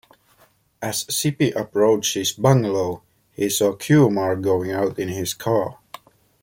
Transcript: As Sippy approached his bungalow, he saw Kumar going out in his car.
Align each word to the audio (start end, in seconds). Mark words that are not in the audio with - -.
As 0.81 1.05
Sippy 1.09 1.55
approached 1.55 2.15
his 2.15 2.31
bungalow, 2.31 3.03
he 3.33 3.51
saw 3.51 3.75
Kumar 3.75 4.35
going 4.35 4.71
out 4.71 4.97
in 4.97 5.09
his 5.09 5.35
car. 5.35 5.77